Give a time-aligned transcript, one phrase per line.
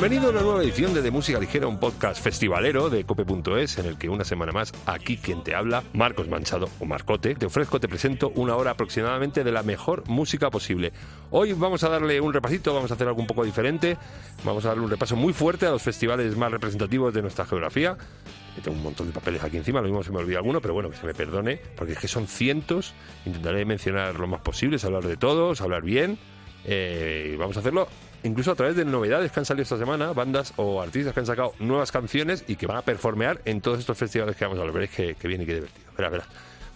[0.00, 3.86] Bienvenido a una nueva edición de De Música Ligera, un podcast festivalero de cope.es en
[3.86, 7.80] el que una semana más, aquí quien te habla, Marcos Manchado o Marcote, te ofrezco,
[7.80, 10.92] te presento una hora aproximadamente de la mejor música posible.
[11.32, 13.98] Hoy vamos a darle un repasito, vamos a hacer algo un poco diferente,
[14.44, 17.98] vamos a darle un repaso muy fuerte a los festivales más representativos de nuestra geografía.
[18.62, 20.90] Tengo un montón de papeles aquí encima, lo mismo se me olvida alguno, pero bueno,
[20.90, 22.94] que se me perdone, porque es que son cientos.
[23.26, 26.18] Intentaré mencionar lo más posible, hablar de todos, hablar bien.
[26.70, 27.88] Eh, vamos a hacerlo
[28.22, 31.26] incluso a través de novedades que han salido esta semana, bandas o artistas que han
[31.26, 34.64] sacado nuevas canciones y que van a performear en todos estos festivales que vamos a
[34.64, 34.72] ver.
[34.72, 35.92] Veréis que, que viene y que divertido.
[35.96, 36.24] Verá.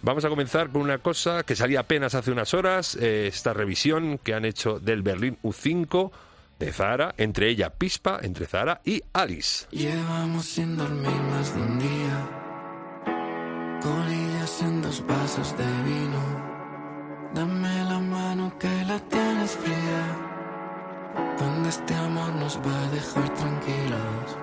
[0.01, 4.17] Vamos a comenzar con una cosa que salía apenas hace unas horas, eh, esta revisión
[4.17, 6.11] que han hecho del Berlín U5
[6.59, 9.65] de Zara, entre ella Pispa, entre Zara y Alice.
[9.71, 12.29] Llevamos sin dormir más de un día,
[13.81, 16.52] colillas en dos vasos de vino.
[17.33, 20.03] Dame la mano que la tienes fría
[21.39, 24.37] donde este amor nos va a dejar tranquilos.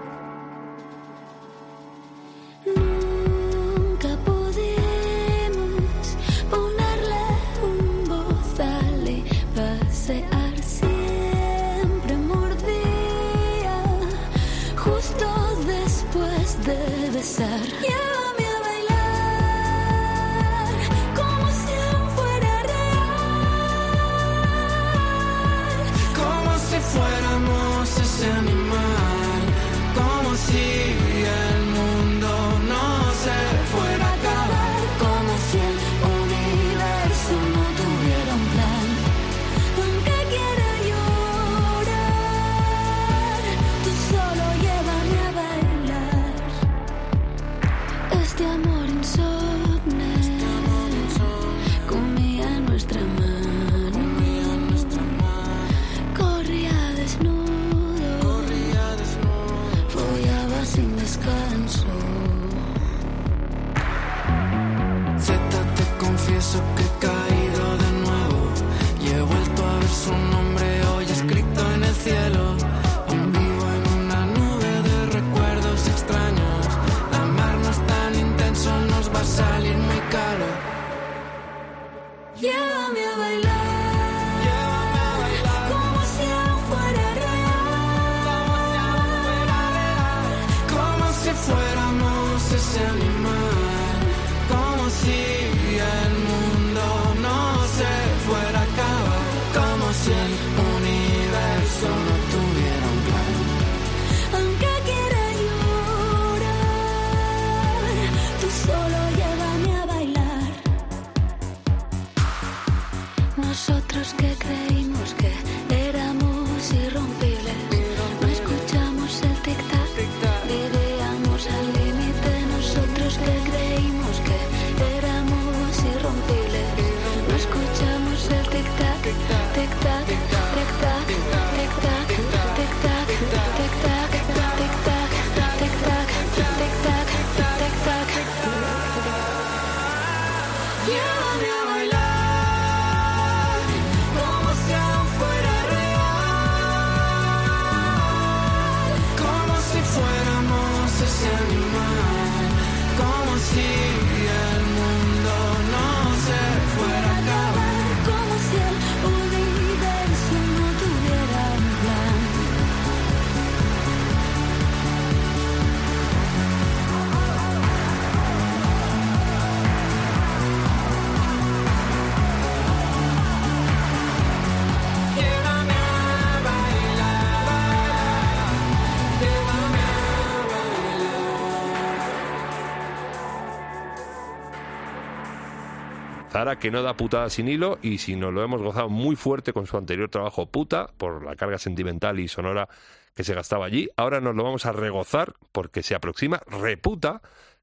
[186.30, 189.52] Zara que no da putada sin hilo y si nos lo hemos gozado muy fuerte
[189.52, 192.68] con su anterior trabajo Puta, por la carga sentimental y sonora
[193.16, 197.20] que se gastaba allí, ahora nos lo vamos a regozar porque se aproxima Reputa,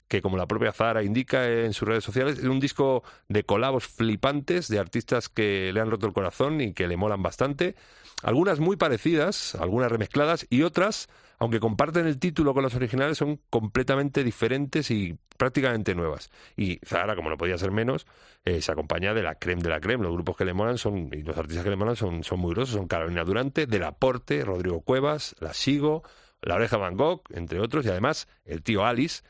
[0.09, 3.87] que como la propia Zara indica en sus redes sociales, es un disco de colabos
[3.87, 7.75] flipantes de artistas que le han roto el corazón y que le molan bastante.
[8.21, 13.39] Algunas muy parecidas, algunas remezcladas y otras, aunque comparten el título con las originales, son
[13.49, 16.31] completamente diferentes y prácticamente nuevas.
[16.55, 18.07] Y Zara, como no podía ser menos,
[18.43, 20.03] eh, se acompaña de la creme de la creme.
[20.03, 22.75] Los grupos que le molan son, y los artistas que le molan son, muy grosos.
[22.75, 26.03] Son Carolina Durante, Del Aporte, Rodrigo Cuevas, La Sigo,
[26.41, 29.23] La Oreja Van Gogh, entre otros, y además el tío Alice,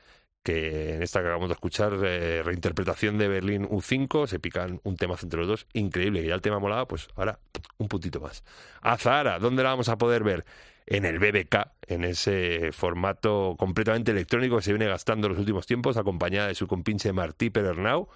[0.43, 4.95] que en esta que acabamos de escuchar, eh, reinterpretación de Berlín U5, se pican un
[4.95, 7.37] tema entre los dos, increíble, que ya el tema molaba, pues ahora
[7.77, 8.45] un puntito más.
[8.81, 10.45] A Zara, ¿dónde la vamos a poder ver?
[10.87, 15.67] En el BBK, en ese formato completamente electrónico que se viene gastando en los últimos
[15.67, 18.07] tiempos, acompañada de su compinche Martí Perernau,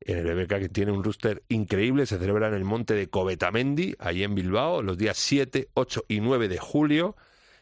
[0.00, 3.94] en el BBK que tiene un rooster increíble, se celebra en el monte de Covetamendi,
[3.98, 7.16] ahí en Bilbao, los días 7, 8 y 9 de julio.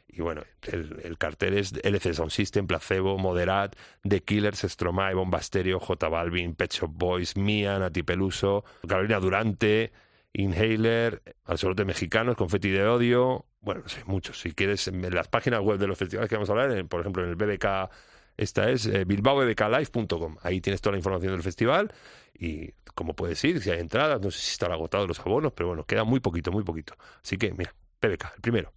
[0.09, 3.77] Y bueno, el, el cartel es LC Sound System, Placebo, Moderat,
[4.07, 9.93] The Killers, Stromae, Bombasterio, J Balvin, Pet Shop Boys, Mia, Nati Peluso, Carolina Durante,
[10.35, 14.39] Inhaler, Absolute Mexicanos, Confetti de Odio, bueno, no sé, muchos.
[14.41, 17.01] Si quieres, en las páginas web de los festivales que vamos a hablar, en- por
[17.01, 17.89] ejemplo, en el BBK,
[18.37, 20.37] esta es eh, bilbaobbklive.com.
[20.43, 21.93] Ahí tienes toda la información del festival
[22.35, 25.69] y cómo puedes ir, si hay entradas, no sé si están agotados los abonos, pero
[25.69, 26.95] bueno, queda muy poquito, muy poquito.
[27.23, 28.73] Así que, mira, BBK, el primero.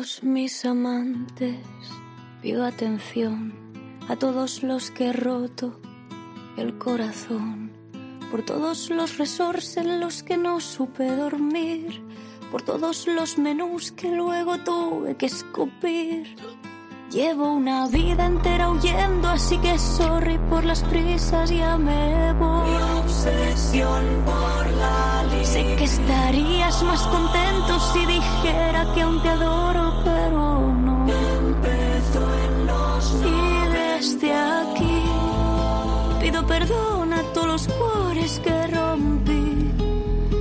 [0.00, 1.58] Todos mis amantes
[2.40, 3.52] pido atención,
[4.08, 5.78] a todos los que he roto
[6.56, 7.70] el corazón,
[8.30, 12.02] por todos los resorts en los que no supe dormir,
[12.50, 16.34] por todos los menús que luego tuve que escupir.
[17.10, 22.70] Llevo una vida entera huyendo, así que sorry por las prisas, ya me voy.
[22.70, 29.89] Mi obsesión por la Sé que estarías más contento si dijera que aún te adoro,
[30.04, 31.06] pero no.
[31.08, 35.02] Empezó en los Y desde aquí
[36.20, 39.70] pido perdón a todos los cuores que rompí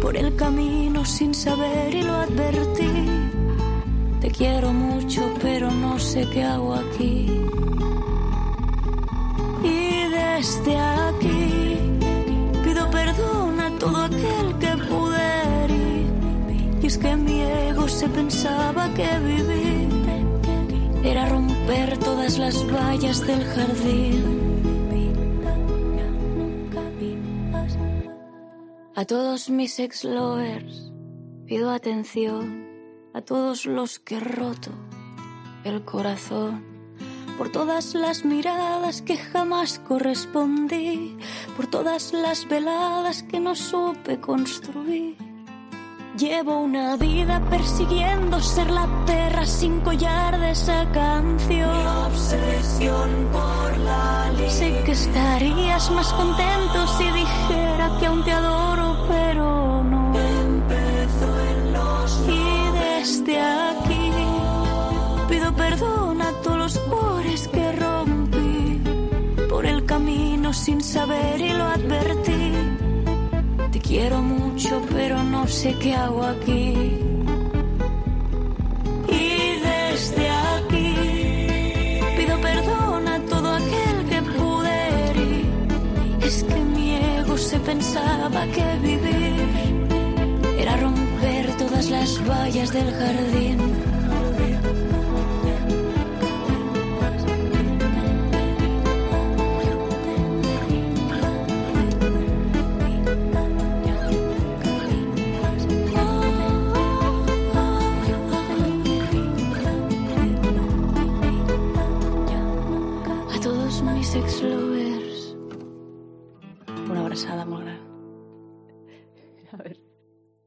[0.02, 2.92] por el camino sin saber y lo advertí.
[4.22, 7.28] Te quiero mucho, pero no sé qué hago aquí.
[9.64, 12.00] Y desde aquí
[12.64, 15.19] pido perdón a todo aquel que pude
[16.90, 19.90] es que mi ego se pensaba que vivir
[21.04, 24.24] era romper todas las vallas del jardín.
[28.96, 30.92] A todos mis ex lovers
[31.46, 32.66] pido atención
[33.14, 34.72] a todos los que he roto
[35.64, 36.66] el corazón,
[37.38, 41.16] por todas las miradas que jamás correspondí,
[41.56, 45.29] por todas las veladas que no supe construir.
[46.20, 51.78] Llevo una vida persiguiendo ser la perra sin collar de esa canción.
[51.78, 59.08] Mi obsesión por la Sé que estarías más contento si dijera que aún te adoro,
[59.08, 60.14] pero no.
[60.44, 62.44] Empezó en los Y
[62.80, 64.12] desde aquí
[65.30, 68.82] pido perdón a todos los cuores que rompí
[69.50, 72.29] por el camino sin saber y lo advertí.
[73.90, 76.76] Quiero mucho, pero no sé qué hago aquí.
[79.08, 79.30] Y
[79.68, 80.94] desde aquí
[82.16, 85.46] pido perdón a todo aquel que pude herir.
[86.22, 89.88] Es que mi ego se pensaba que vivir
[90.60, 93.69] era romper todas las vallas del jardín.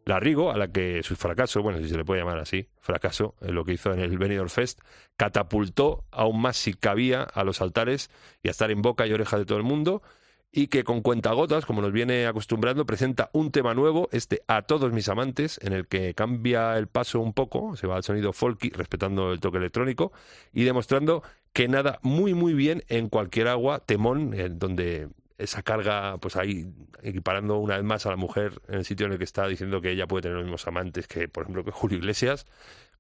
[0.05, 3.37] La Rigo, a la que su fracaso, bueno, si se le puede llamar así, fracaso,
[3.41, 4.81] en lo que hizo en el Benidorm Fest,
[5.17, 8.11] catapultó aún más si cabía a los altares
[8.43, 10.03] y a estar en boca y oreja de todo el mundo,
[10.51, 14.93] y que con cuentagotas, como nos viene acostumbrando, presenta un tema nuevo, este A todos
[14.93, 18.71] mis amantes, en el que cambia el paso un poco, se va al sonido folky,
[18.71, 20.13] respetando el toque electrónico,
[20.53, 25.09] y demostrando que nada muy muy bien en cualquier agua, temón, en donde
[25.39, 26.67] esa carga, pues ahí
[27.03, 29.81] equiparando una vez más a la mujer en el sitio en el que está diciendo
[29.81, 32.47] que ella puede tener los mismos amantes que, por ejemplo, que Julio Iglesias,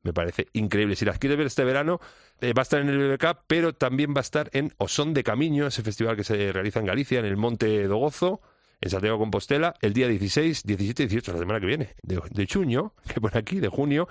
[0.02, 0.96] me parece increíble.
[0.96, 2.00] Si las quieres ver este verano,
[2.40, 5.22] eh, va a estar en el BBK, pero también va a estar en Osón de
[5.22, 8.40] Camiño, ese festival que se realiza en Galicia, en el Monte do Gozo,
[8.80, 12.46] en Santiago Compostela, el día 16, 17 y 18, la semana que viene, de, de
[12.46, 14.08] junio, que pone aquí, de junio,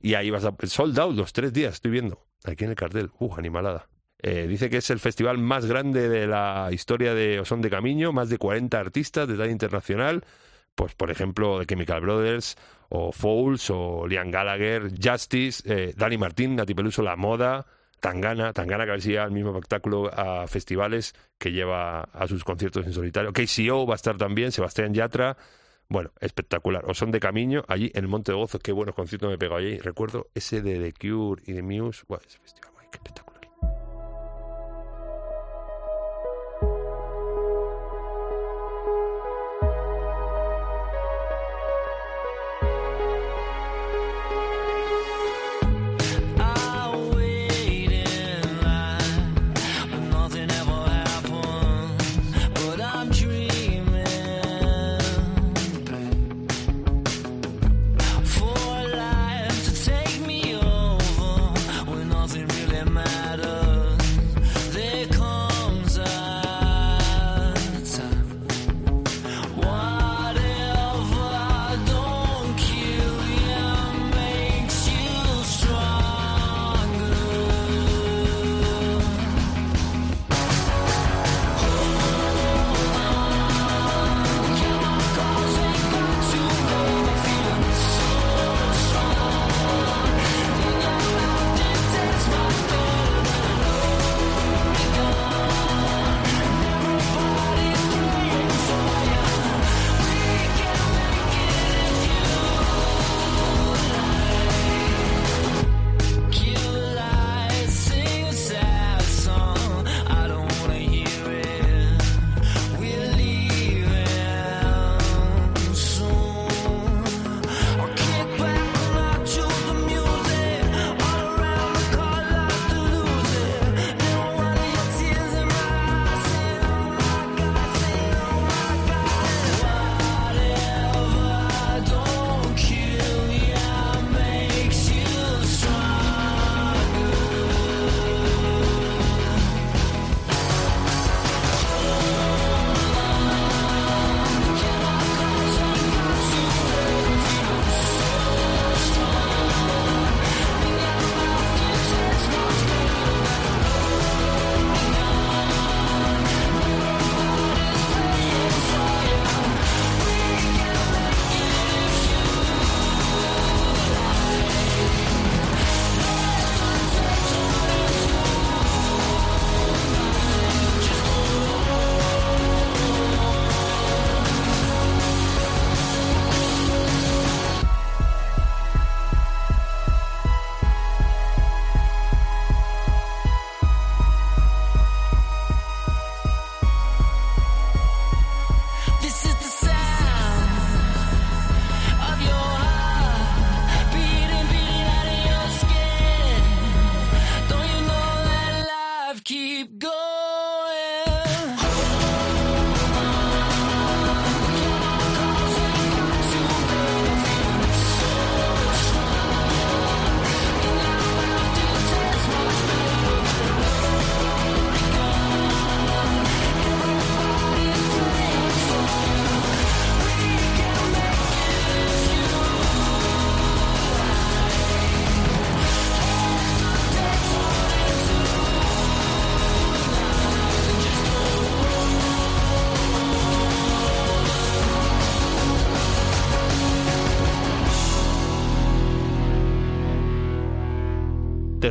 [0.00, 3.10] y ahí vas a sold out los tres días, estoy viendo, aquí en el cartel,
[3.18, 3.88] uh, animalada.
[4.22, 8.12] Eh, dice que es el festival más grande de la historia de Osón de Camiño,
[8.12, 10.24] más de 40 artistas de talla internacional,
[10.76, 12.56] pues por ejemplo de Chemical Brothers,
[12.88, 17.66] o Fouls, o Liam Gallagher, Justice, eh, Dani Martín, Nati Peluso, La Moda,
[17.98, 22.92] Tangana, Tangana que a al mismo espectáculo a festivales que lleva a sus conciertos en
[22.92, 23.32] solitario.
[23.32, 25.36] KCO va a estar también, Sebastián Yatra.
[25.88, 26.84] Bueno, espectacular.
[26.86, 29.38] O son de Camiño, allí en el Monte de Gozo, qué buenos conciertos me he
[29.38, 29.78] pegado allí.
[29.78, 32.02] Recuerdo ese de The Cure y de Muse.
[32.92, 33.31] Espectacular.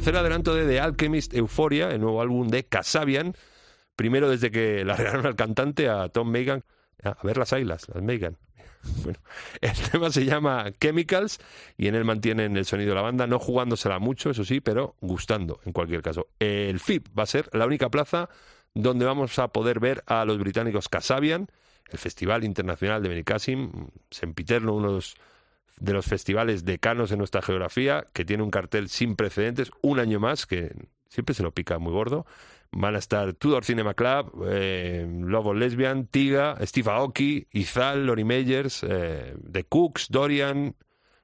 [0.01, 3.35] Tercer adelanto de The Alchemist Euphoria, el nuevo álbum de Kasabian.
[3.95, 6.63] Primero desde que largaron al cantante, a Tom Megan.
[7.03, 8.35] A ver las ailas, las Megan.
[9.03, 9.19] Bueno,
[9.61, 11.37] el tema se llama Chemicals
[11.77, 14.95] y en él mantienen el sonido de la banda, no jugándosela mucho, eso sí, pero
[15.01, 16.29] gustando en cualquier caso.
[16.39, 18.27] El FIP va a ser la única plaza
[18.73, 21.47] donde vamos a poder ver a los británicos Kasabian,
[21.91, 25.15] el Festival Internacional de Benicassim, sempiterno, uno de los,
[25.81, 30.19] de los festivales decanos en nuestra geografía, que tiene un cartel sin precedentes, un año
[30.19, 30.75] más, que
[31.09, 32.27] siempre se lo pica muy gordo.
[32.71, 38.23] Van a estar Tudor Cinema Club, eh, Love of Lesbian, Tiga, Steve Aoki, Izal, Lori
[38.23, 40.75] Meyers, eh, The Cooks, Dorian,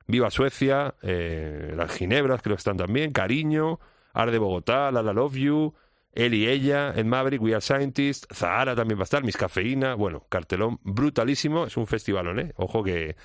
[0.08, 3.80] Viva Suecia, eh, Las Ginebras creo que están también, Cariño,
[4.14, 5.76] Ar de Bogotá, La La Love You,
[6.14, 9.94] él y ella, en Maverick, We Are Scientists, Zahara también va a estar, Miss Cafeína,
[9.94, 12.54] bueno, cartelón brutalísimo, es un festivalón, ¿eh?
[12.56, 13.16] Ojo que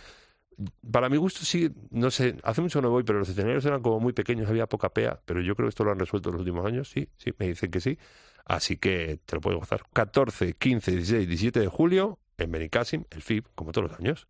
[0.91, 4.01] para mi gusto sí, no sé, hace mucho no voy, pero los escenarios eran como
[4.01, 6.41] muy pequeños, había poca pea, pero yo creo que esto lo han resuelto en los
[6.41, 7.99] últimos años, sí, sí, me dicen que sí,
[8.45, 9.83] así que te lo puedes gozar.
[9.93, 14.27] 14, 15, 16, 17 de julio en Benicassim, el FIB, como todos los años.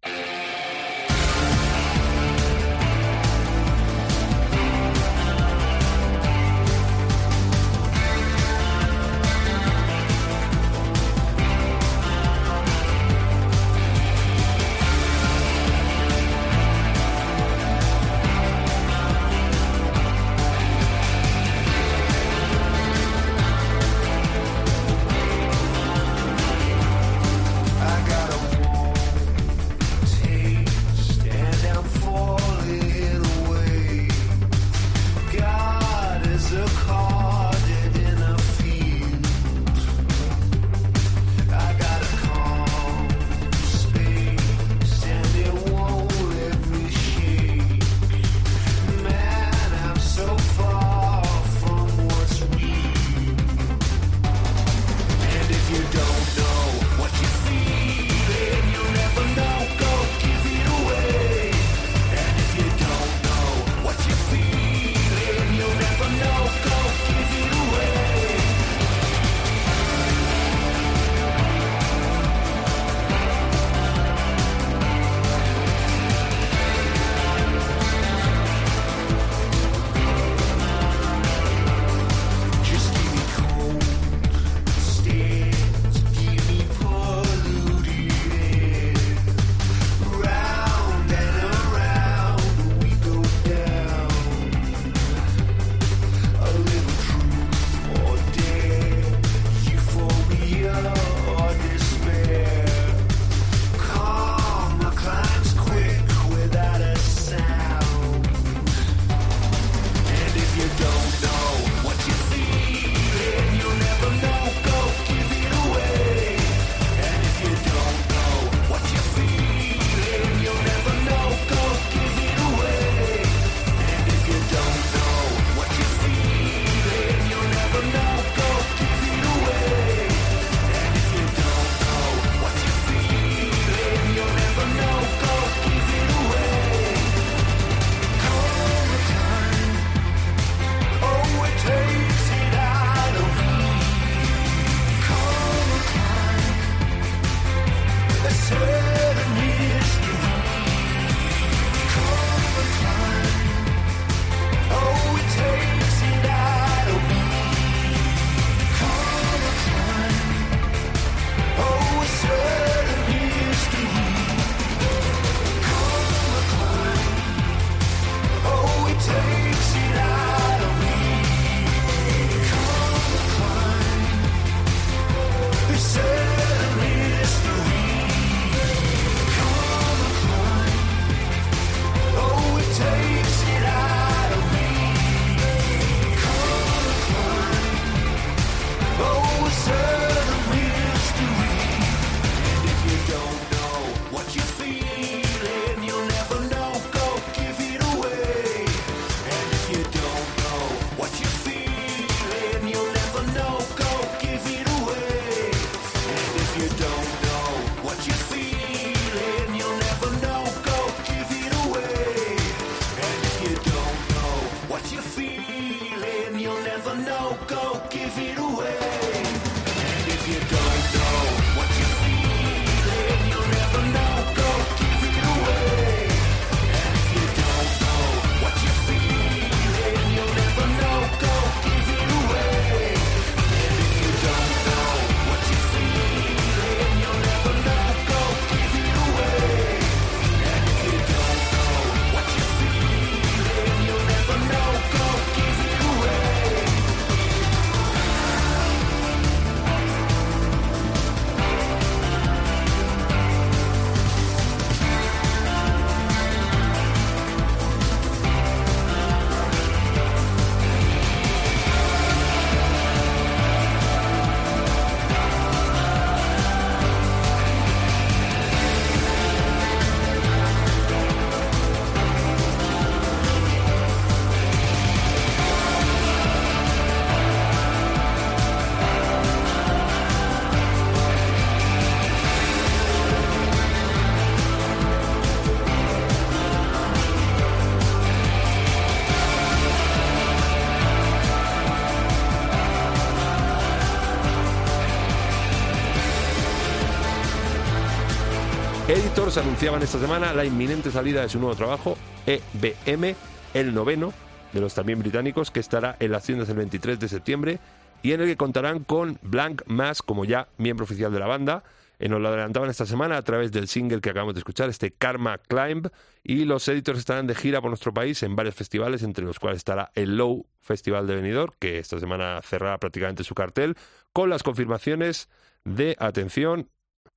[299.23, 303.15] Anunciaban esta semana la inminente salida de su nuevo trabajo, EBM,
[303.55, 304.13] el noveno
[304.53, 307.59] de los también británicos, que estará en las tiendas el 23 de septiembre
[308.03, 311.63] y en el que contarán con Blank Mass como ya miembro oficial de la banda.
[312.01, 314.91] Eh, nos lo adelantaban esta semana a través del single que acabamos de escuchar, este
[314.91, 315.89] Karma Climb,
[316.25, 319.59] y los editors estarán de gira por nuestro país en varios festivales, entre los cuales
[319.59, 323.77] estará el Low Festival de Benidorm, que esta semana cerrará prácticamente su cartel,
[324.13, 325.29] con las confirmaciones
[325.65, 326.69] de, atención,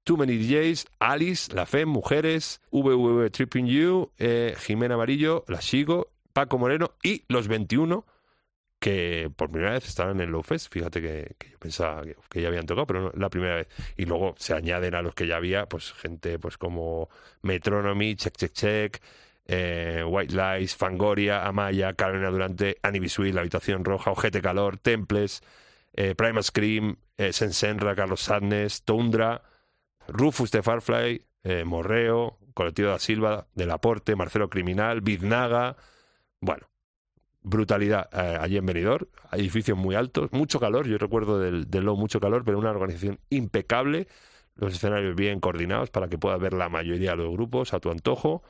[0.05, 6.11] Too Many DJs, Alice, La Fem, Mujeres, VVV Tripping You, eh, Jimena Amarillo, La Shigo,
[6.31, 8.05] Paco Moreno y Los 21,
[8.79, 10.71] que por primera vez estaban en Low Fest.
[10.71, 13.67] Fíjate que, yo pensaba que, ya habían tocado, pero no la primera vez.
[13.97, 17.09] Y luego se añaden a los que ya había, pues gente pues como
[17.41, 19.01] Metronomy, Check Check Check,
[19.47, 25.41] eh, White Lies, Fangoria, Amaya, Carolina Durante, Annie La Habitación Roja, Ojete Calor, Temples,
[25.93, 29.41] eh, Primal Scream, eh, Sensenra, Carlos Sadness, Tundra,
[30.07, 35.75] Rufus de Farfly, eh, Morreo, Colectivo da Silva, Del Aporte, Marcelo Criminal, Biznaga.
[36.39, 36.67] Bueno,
[37.41, 42.19] brutalidad eh, allí en Benidorm, edificios muy altos, mucho calor, yo recuerdo del, del mucho
[42.19, 44.07] calor, pero una organización impecable,
[44.55, 47.91] los escenarios bien coordinados para que puedas ver la mayoría de los grupos a tu
[47.91, 48.43] antojo.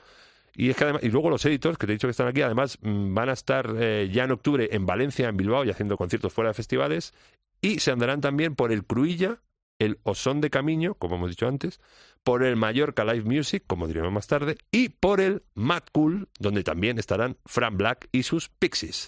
[0.56, 2.42] Y, es que además, y luego los editors, que te he dicho que están aquí,
[2.42, 5.98] además mm, van a estar eh, ya en octubre en Valencia, en Bilbao, y haciendo
[5.98, 7.14] conciertos fuera de festivales,
[7.60, 9.42] y se andarán también por el Cruilla,
[9.80, 11.80] el Osón de Camino, como hemos dicho antes,
[12.24, 16.64] por el Mallorca Live Music, como diremos más tarde, y por el Mad Cool, donde
[16.64, 19.08] también estarán Fran Black y sus Pixies.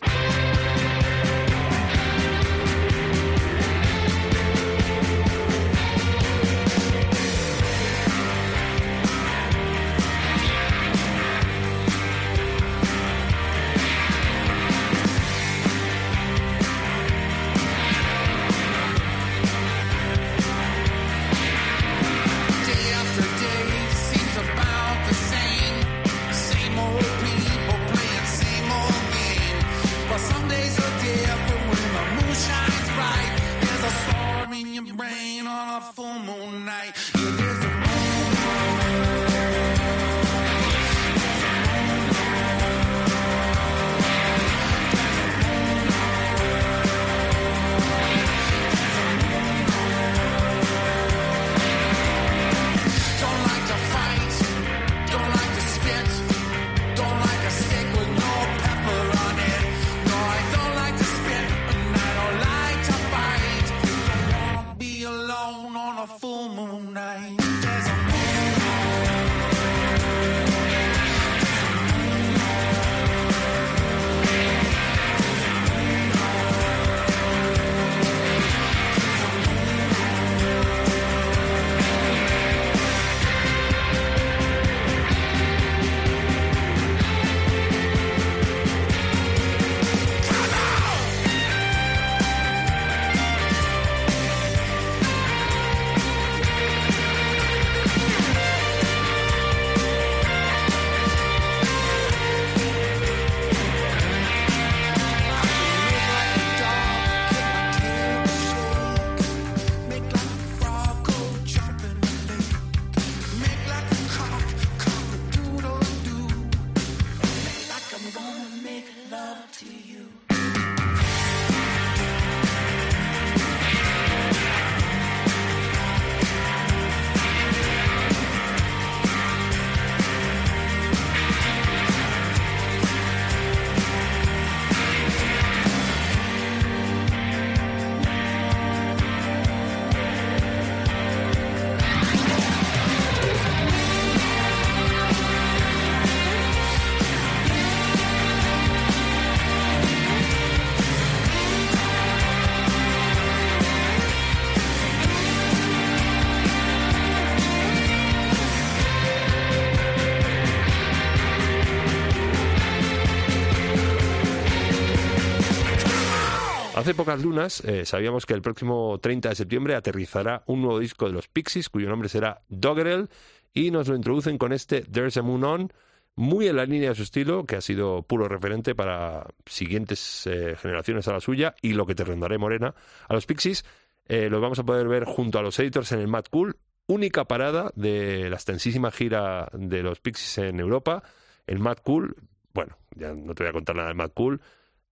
[166.87, 171.05] Hace pocas lunas eh, sabíamos que el próximo 30 de septiembre aterrizará un nuevo disco
[171.05, 173.09] de los Pixies, cuyo nombre será Doggerel,
[173.53, 175.73] y nos lo introducen con este There's a Moon On,
[176.15, 180.55] muy en la línea de su estilo, que ha sido puro referente para siguientes eh,
[180.55, 182.73] generaciones a la suya, y lo que te rondaré, Morena.
[183.09, 183.65] A los Pixies
[184.05, 187.25] eh, los vamos a poder ver junto a los editors en el Mad Cool, única
[187.25, 191.03] parada de la extensísima gira de los Pixies en Europa.
[191.47, 192.15] El Mad Cool,
[192.53, 194.39] bueno, ya no te voy a contar nada del Mad Cool,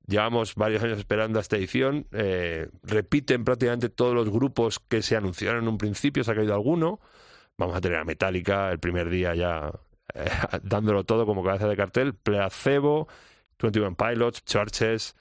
[0.07, 2.07] Llevamos varios años esperando a esta edición.
[2.11, 6.53] eh, repiten prácticamente todos los grupos que se anunciaron en un principio, se ha caído
[6.53, 6.99] alguno.
[7.57, 9.71] Vamos a tener a Metallica el primer día ya
[10.13, 10.29] eh,
[10.63, 12.13] dándolo todo como cabeza de cartel.
[12.13, 13.07] Placebo,
[13.59, 15.15] 21 Pilots, Churches,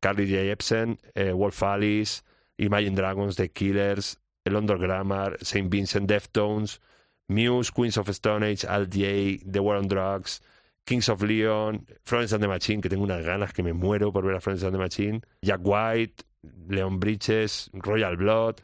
[0.00, 0.42] Carly J.
[0.52, 2.22] Epson, eh, Wolf Alice,
[2.58, 5.68] Imagine Dragons, The Killers, London Grammar, St.
[5.70, 6.80] Vincent Deftones,
[7.28, 10.40] Muse, Queens of Stone Age, Al The War on Drugs,
[10.88, 14.24] Kings of Leon, Florence and the Machine, que tengo unas ganas que me muero por
[14.24, 16.24] ver a Florence and the Machine, Jack White,
[16.66, 18.56] Leon Bridges, Royal Blood.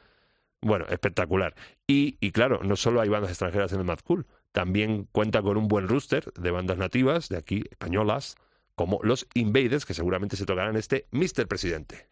[0.63, 1.55] Bueno, espectacular.
[1.87, 5.59] Y, y claro, no solo hay bandas extranjeras en el Mad Cool, también cuenta con
[5.59, 8.37] un buen rooster de bandas nativas de aquí, españolas,
[8.75, 11.47] como los Invaders, que seguramente se tocarán este Mr.
[11.47, 12.09] Presidente.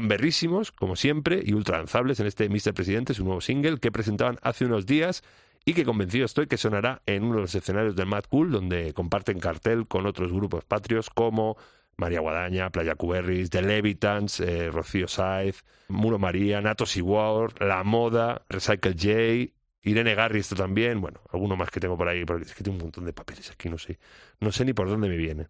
[0.00, 2.72] Gamberrísimos, como siempre, y ultra lanzables en este Mr.
[2.72, 5.22] Presidente, su nuevo single que presentaban hace unos días
[5.66, 8.94] y que convencido estoy que sonará en uno de los escenarios del Mad Cool, donde
[8.94, 11.58] comparten cartel con otros grupos patrios como
[11.98, 18.42] María Guadaña, Playa Cuberris, The Levitans, eh, Rocío Saiz, Muro María, Nato War, La Moda,
[18.48, 22.54] Recycle J, Irene Garri, esto también, bueno, alguno más que tengo por ahí, porque es
[22.54, 23.98] que tengo un montón de papeles aquí, no sé,
[24.40, 25.48] no sé ni por dónde me vienen.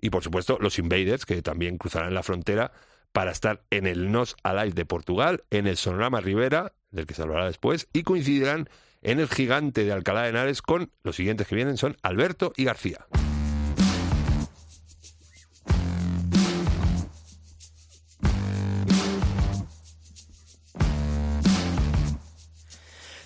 [0.00, 2.70] Y por supuesto, los Invaders, que también cruzarán la frontera
[3.18, 7.22] para estar en el Nos Alive de Portugal, en el Sonorama Rivera, del que se
[7.22, 8.70] hablará después, y coincidirán
[9.02, 12.62] en el gigante de Alcalá de Henares con los siguientes que vienen son Alberto y
[12.62, 13.08] García.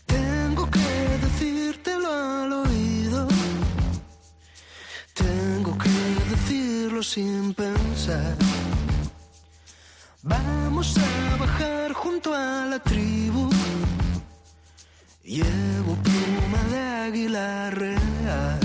[0.06, 0.82] Tengo que
[10.22, 13.50] Vamos a bajar junto a la tribu.
[15.24, 18.61] Llevo pluma de águila real.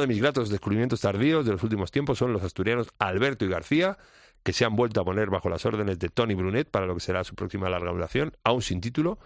[0.00, 3.98] De mis gratos descubrimientos tardíos de los últimos tiempos son los asturianos Alberto y García,
[4.42, 7.00] que se han vuelto a poner bajo las órdenes de Tony Brunet para lo que
[7.00, 9.18] será su próxima larga duración, aún sin título,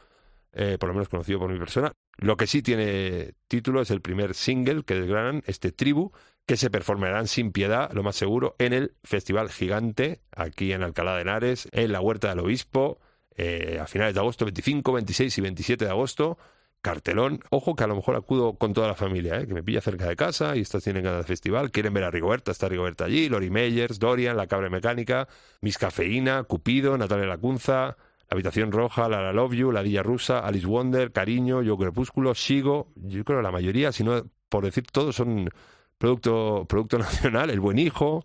[0.53, 1.93] eh, por lo menos conocido por mi persona.
[2.19, 6.13] Lo que sí tiene título es el primer single que desgranan, este Tribu,
[6.47, 11.17] que se performarán sin piedad, lo más seguro, en el Festival Gigante, aquí en Alcalá
[11.17, 12.99] de Henares, en la Huerta del Obispo,
[13.37, 16.39] eh, a finales de agosto, 25, 26 y 27 de agosto.
[16.83, 19.47] Cartelón, ojo que a lo mejor acudo con toda la familia, ¿eh?
[19.47, 22.11] que me pilla cerca de casa y estas tienen ganas de festival, quieren ver a
[22.11, 25.29] Rigoberta, está Rigoberta allí, Lori Meyers, Dorian, La Cabra Mecánica,
[25.61, 27.97] Miss Cafeína, Cupido, Natalia Lacunza, La
[28.31, 33.23] Habitación Roja, La Love You, La Dilla Rusa, Alice Wonder, Cariño, Yo Crepúsculo, Sigo, yo
[33.25, 35.50] creo que la mayoría, si no por decir todos, son
[35.98, 38.25] producto, producto nacional, El Buen Hijo,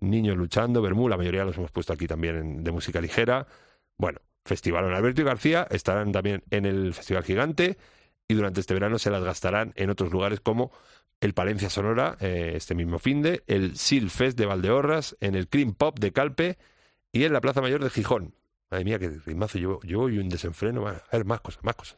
[0.00, 3.46] Niños Luchando, Bermú, la mayoría los hemos puesto aquí también en- de música ligera.
[3.98, 7.76] Bueno, Festival Alberto y García estarán también en el Festival Gigante
[8.28, 10.70] y durante este verano se las gastarán en otros lugares como
[11.20, 15.48] el Palencia Sonora, eh, este mismo fin de, el Sil Fest de Valdeorras, en el
[15.48, 16.58] Cream Pop de Calpe
[17.10, 18.34] y en la Plaza Mayor de Gijón.
[18.70, 20.86] Madre mía, qué ritmazo llevo, llevo y un desenfreno.
[20.86, 21.96] A ver, más cosas, más cosas.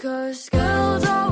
[0.00, 1.29] Because girls always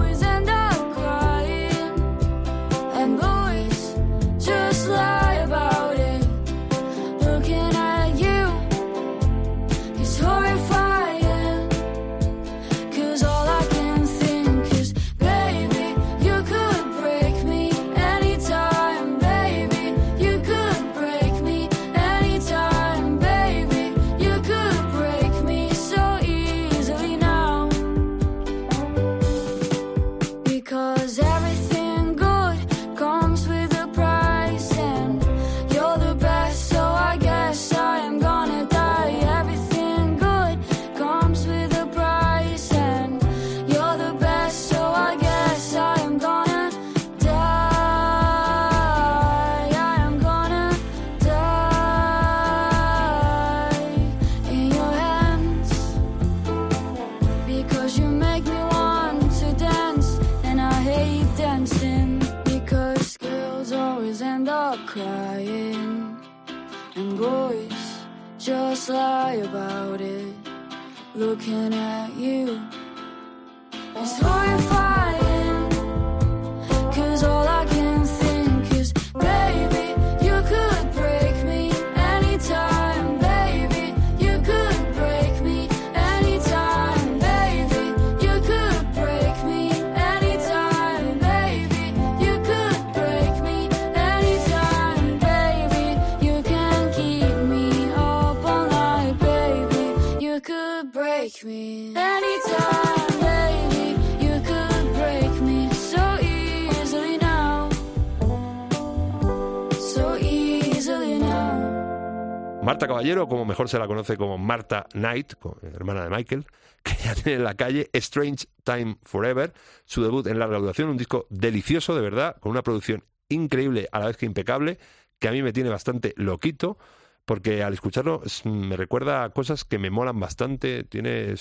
[113.08, 115.32] Caballero, como mejor se la conoce como Marta Knight,
[115.62, 116.44] hermana de Michael,
[116.82, 119.54] que ya tiene en la calle Strange Time Forever,
[119.86, 124.00] su debut en larga duración, un disco delicioso, de verdad, con una producción increíble a
[124.00, 124.78] la vez que impecable,
[125.18, 126.76] que a mí me tiene bastante loquito,
[127.24, 131.34] porque al escucharlo es- me recuerda a cosas que me molan bastante, tiene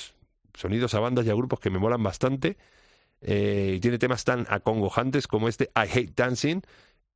[0.53, 2.55] sonidos a bandas y a grupos que me molan bastante,
[3.19, 6.61] eh, y tiene temas tan acongojantes como este I Hate Dancing,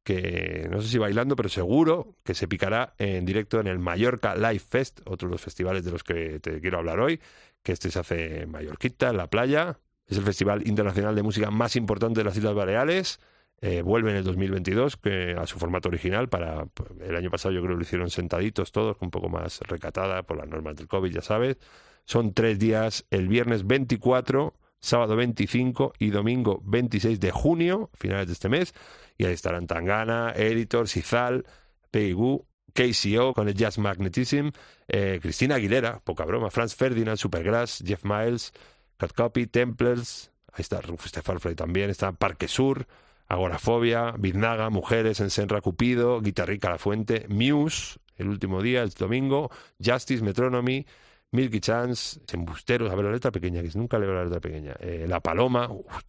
[0.04, 4.36] que no sé si bailando, pero seguro que se picará en directo en el Mallorca
[4.36, 7.20] Live Fest, otro de los festivales de los que te quiero hablar hoy,
[7.64, 9.80] que este se hace en Mallorquita, en la playa.
[10.08, 13.20] Es el festival internacional de música más importante de las Islas Baleares.
[13.64, 16.28] Eh, vuelve en el 2022 que, a su formato original.
[16.30, 16.66] Para
[17.00, 20.38] El año pasado yo creo que lo hicieron sentaditos todos, un poco más recatada por
[20.38, 21.58] las normas del COVID, ya sabes.
[22.06, 28.34] Son tres días, el viernes 24, sábado 25 y domingo 26 de junio, finales de
[28.34, 28.74] este mes.
[29.22, 31.46] Y ahí estarán Tangana, Editor, Sizal,
[31.92, 34.50] Peggy Goo, KCO con el Jazz Magnetism,
[34.88, 38.52] eh, Cristina Aguilera, poca broma, Franz Ferdinand, Supergrass, Jeff Miles,
[38.98, 42.88] Cat Copy, Templars, ahí está Rufus Stefan también, está Parque Sur,
[43.28, 49.52] Agorafobia, Biznaga, Mujeres, Ensenra Cupido, Guitarrica La Fuente, Muse, el último día, el domingo,
[49.86, 50.84] Justice, Metronomy,
[51.30, 55.06] Milky Chance, Embusteros, a ver la letra pequeña, que nunca leo la letra pequeña, eh,
[55.08, 56.02] La Paloma, uf,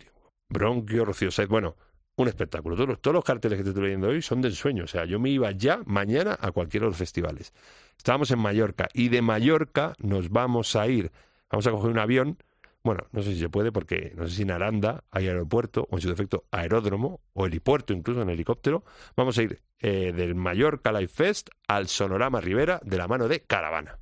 [0.49, 1.77] Bronquio, Rocío bueno,
[2.17, 2.77] un espectáculo.
[2.77, 4.85] Todos los, todos los carteles que te estoy leyendo hoy son de ensueño.
[4.85, 7.53] O sea, yo me iba ya mañana a cualquiera de los festivales.
[7.97, 11.11] Estábamos en Mallorca y de Mallorca nos vamos a ir.
[11.51, 12.39] Vamos a coger un avión.
[12.85, 15.97] Bueno, no sé si se puede porque no sé si en Aranda hay aeropuerto o
[15.97, 18.85] en su defecto aeródromo o helipuerto incluso en helicóptero.
[19.17, 23.41] Vamos a ir eh, del Mallorca Life Fest al Sonorama Rivera de la mano de
[23.41, 23.99] Caravana.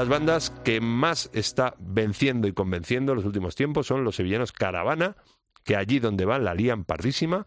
[0.00, 4.50] Las bandas que más está venciendo y convenciendo en los últimos tiempos son los sevillanos
[4.50, 5.14] Caravana,
[5.62, 7.46] que allí donde van la lían pardísima,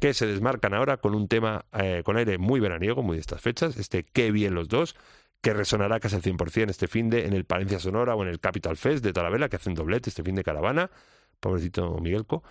[0.00, 3.42] que se desmarcan ahora con un tema eh, con aire muy veraniego, muy de estas
[3.42, 4.96] fechas, este Qué bien los dos,
[5.42, 8.40] que resonará casi al 100% este fin de en el Palencia Sonora o en el
[8.40, 10.90] Capital Fest de Talavera, que hacen doblete este fin de Caravana,
[11.38, 12.44] pobrecito Miguelco,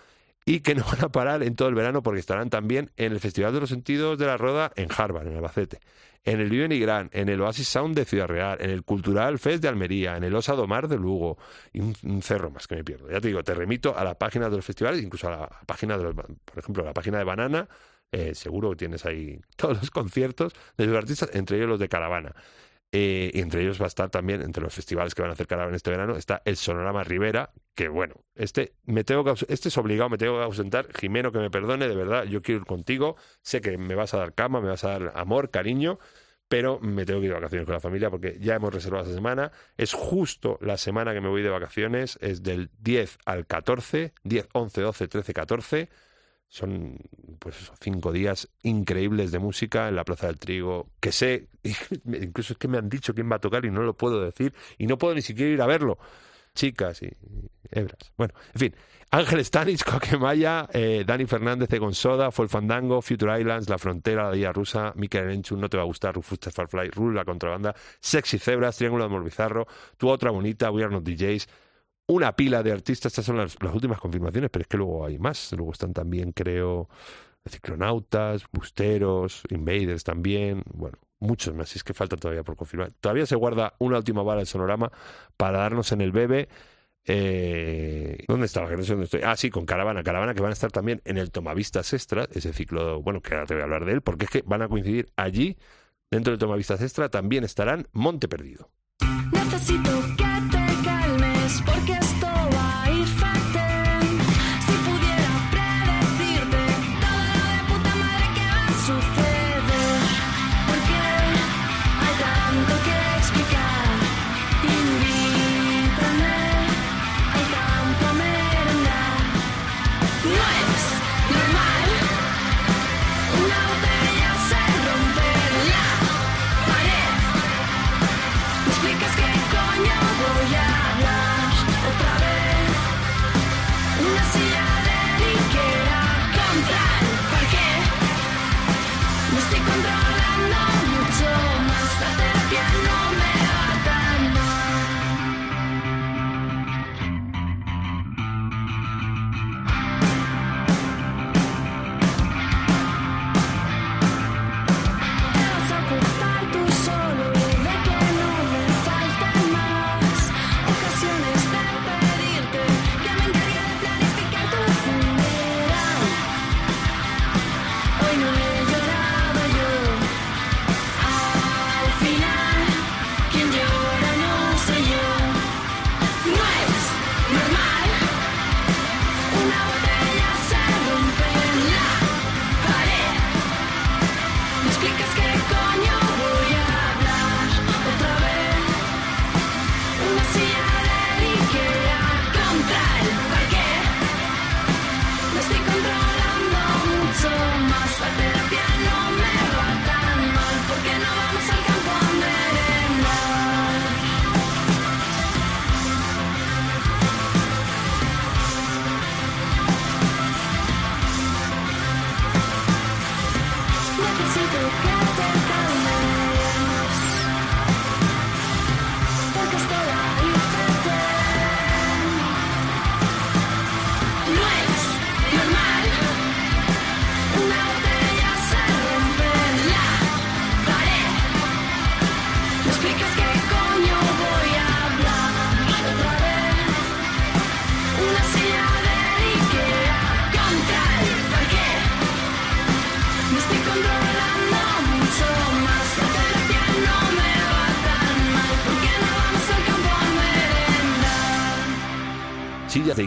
[0.44, 3.20] y que no van a parar en todo el verano porque estarán también en el
[3.20, 5.80] Festival de los Sentidos de la Roda en Harvard, en Albacete,
[6.24, 9.38] en el Viven y Gran, en el Oasis Sound de Ciudad Real, en el Cultural
[9.38, 11.38] Fest de Almería, en el Osado Mar de Lugo
[11.72, 13.10] y un, un cerro más que me pierdo.
[13.10, 15.98] Ya te digo, te remito a la página de los festivales, incluso a la página
[15.98, 17.68] de los, por ejemplo, a la página de Banana,
[18.14, 21.88] eh, seguro que tienes ahí todos los conciertos de los artistas, entre ellos los de
[21.88, 22.34] Caravana.
[22.96, 25.48] Eh, y entre ellos va a estar también, entre los festivales que van a hacer
[25.48, 29.76] Caravana este verano, está el Sonorama Rivera, que bueno, este me tengo que, este es
[29.78, 30.86] obligado, me tengo que ausentar.
[30.94, 33.16] Jimeno, que me perdone, de verdad, yo quiero ir contigo.
[33.42, 35.98] Sé que me vas a dar cama, me vas a dar amor, cariño,
[36.46, 39.14] pero me tengo que ir de vacaciones con la familia porque ya hemos reservado esa
[39.14, 39.50] semana.
[39.76, 44.48] Es justo la semana que me voy de vacaciones, es del 10 al 14, 10,
[44.52, 45.88] 11, 12, 13, 14.
[46.54, 47.00] Son,
[47.40, 51.48] pues cinco días increíbles de música en la Plaza del Trigo, que sé,
[52.04, 54.54] incluso es que me han dicho quién va a tocar y no lo puedo decir,
[54.78, 55.98] y no puedo ni siquiera ir a verlo.
[56.54, 57.10] Chicas y,
[57.72, 58.12] hebras.
[58.16, 58.74] Bueno, en fin,
[59.10, 64.26] Ángel Stanis, Coquemaya, eh, Dani Fernández de Gonzoda, Fue el Fandango, Future Islands, La Frontera,
[64.26, 67.74] La Día Rusa, Mikel Enchu, No Te Va a Gustar, Rufus Farfly, Rule, La Contrabanda,
[67.98, 71.48] Sexy Zebras, Triángulo de Amor Bizarro, Tu Otra Bonita, We Are Not DJs,
[72.06, 75.52] una pila de artistas, estas son las, últimas confirmaciones, pero es que luego hay más,
[75.52, 76.88] luego están también, creo,
[77.48, 82.92] Ciclonautas, Busteros, Invaders también, bueno, muchos más, es que falta todavía por confirmar.
[82.92, 84.92] Todavía se guarda una última bala del sonorama
[85.36, 86.48] para darnos en el bebé.
[87.06, 89.20] Eh, ¿Dónde sé dónde estoy.
[89.24, 90.02] Ah, sí, con Caravana.
[90.02, 93.46] Caravana que van a estar también en el Tomavistas Extra, ese ciclo, bueno, que ahora
[93.46, 95.58] te voy a hablar de él, porque es que van a coincidir allí,
[96.10, 98.70] dentro del Tomavistas Extra, también estarán Monte Perdido.
[99.32, 100.53] Necesito que
[101.64, 102.03] porque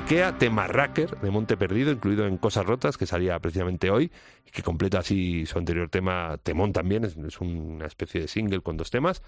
[0.08, 4.10] Ikea, tema Racker de Monte Perdido, incluido en Cosas Rotas, que salía precisamente hoy,
[4.46, 8.62] y que completa así su anterior tema, Temón también, es, es una especie de single
[8.62, 9.22] con dos temas.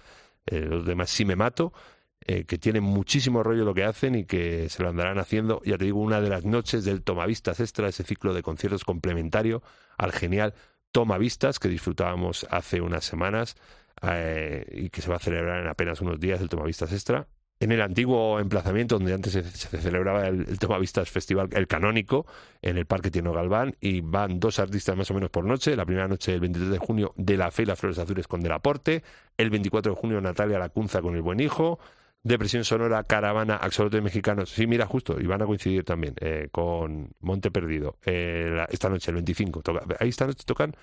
[0.46, 1.74] Eh, los demás Sí Me Mato,
[2.22, 5.76] eh, que tienen muchísimo rollo lo que hacen y que se lo andarán haciendo, ya
[5.76, 9.62] te digo, una de las noches del Tomavistas Extra, ese ciclo de conciertos complementario
[9.98, 10.54] al genial
[10.92, 13.54] Tomavistas que disfrutábamos hace unas semanas
[14.00, 17.28] eh, y que se va a celebrar en apenas unos días el Tomavistas Extra.
[17.62, 22.24] En el antiguo emplazamiento donde antes se, celebraba el, el Tomavistas Festival, el canónico,
[22.62, 25.76] en el Parque Tierno Galván, y van dos artistas más o menos por noche.
[25.76, 28.40] La primera noche, el 23 de junio, De la Fe y las Flores Azules con
[28.40, 29.02] Delaporte.
[29.36, 31.78] El 24 de junio, Natalia Lacunza con El Buen Hijo.
[32.22, 34.48] Depresión Sonora, Caravana, Axolotes Mexicanos.
[34.50, 37.98] Sí, mira, justo, y van a coincidir también eh, con Monte Perdido.
[38.06, 39.60] Eh, la- esta noche, el 25.
[39.62, 40.74] Toca, ahí esta noche tocan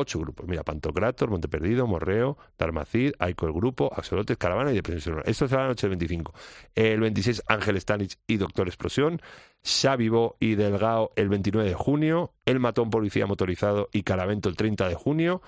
[0.00, 0.46] ocho grupos.
[0.48, 5.30] Mira, Pantocrator, Monte Perdido, Morreo, Dalmacid, Aico el Grupo, Axolotes, Caravana y Depresión Sonora.
[5.30, 6.34] Esto será la noche del 25.
[6.74, 9.20] El 26, Ángel Stanich y Doctor Explosión.
[9.62, 12.32] Xavi Bo y Delgado el 29 de junio.
[12.44, 15.42] El Matón Policía Motorizado y Caravento el 30 de junio.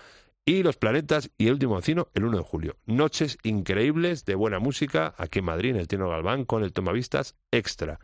[0.45, 2.77] Y Los Planetas y El Último Vecino el 1 de julio.
[2.87, 7.37] Noches increíbles de buena música aquí en Madrid, en el Tierno Galván, con el Tomavistas
[7.53, 8.01] Extra.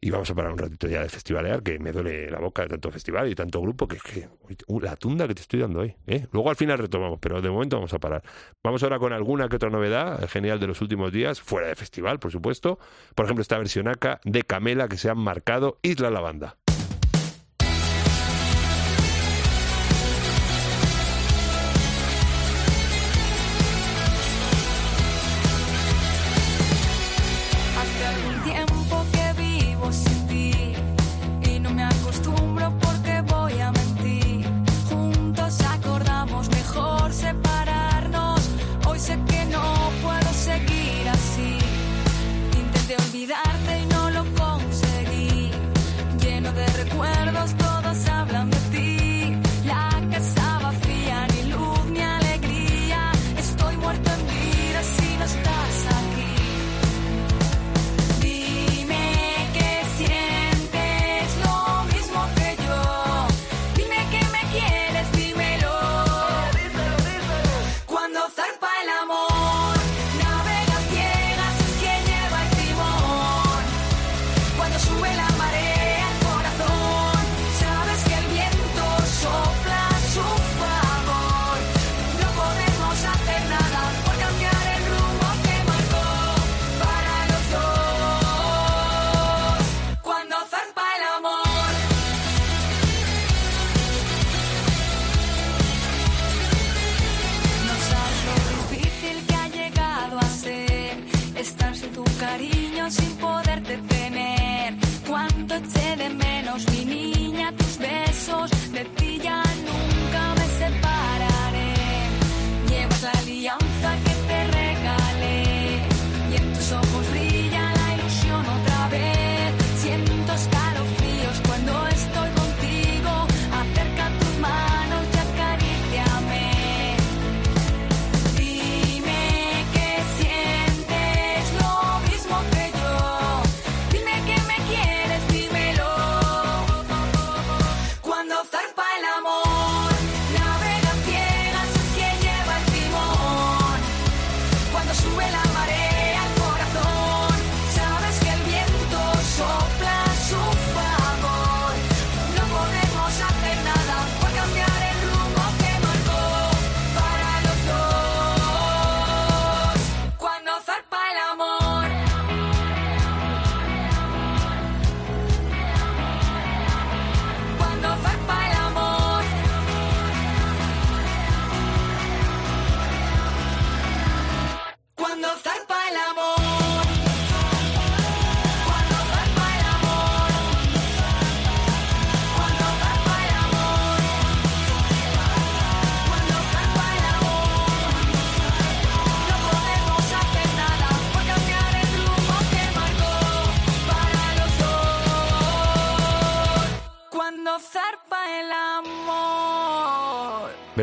[0.00, 2.68] Y vamos a parar un ratito ya de festivalear, que me duele la boca de
[2.68, 4.28] tanto festival y tanto grupo, que es que
[4.66, 5.96] uh, la tunda que te estoy dando hoy.
[6.06, 6.26] ¿eh?
[6.32, 8.22] Luego al final retomamos, pero de momento vamos a parar.
[8.62, 11.74] Vamos ahora con alguna que otra novedad eh, genial de los últimos días, fuera de
[11.74, 12.78] festival, por supuesto.
[13.14, 16.56] Por ejemplo, esta versión acá de Camela que se han marcado Isla Lavanda.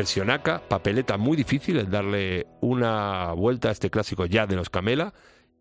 [0.04, 5.14] Versionaca, papeleta muy difícil el darle una vuelta a este clásico ya de los Camela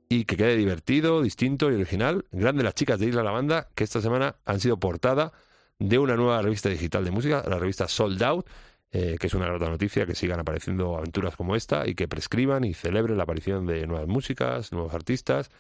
[0.10, 2.26] y que quede divertido, distinto y original.
[2.30, 5.32] Grande las chicas de Isla Lavanda que esta semana han sido portada
[5.80, 8.50] de una nueva revista digital de música, la revista Sold Out,
[8.92, 12.66] eh, que es una nota noticia que sigan apareciendo aventuras como esta y que prescriban
[12.66, 15.52] y celebren la aparición de nuevas músicas, nuevos artistas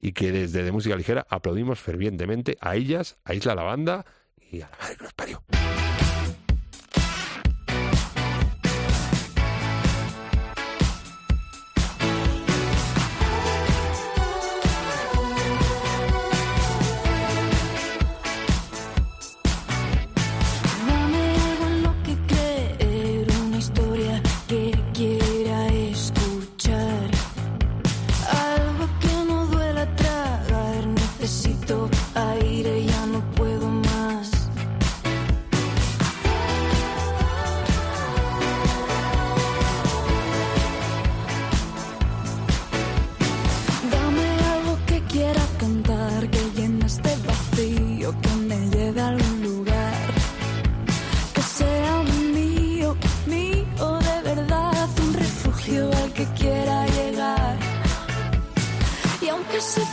[0.00, 4.04] y que desde de música ligera aplaudimos fervientemente a ellas, a Isla la Banda
[4.50, 5.44] y a la madre que parió.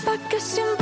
[0.10, 0.79] Sepa que siempre